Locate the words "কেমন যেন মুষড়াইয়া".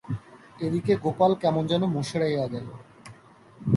1.35-2.45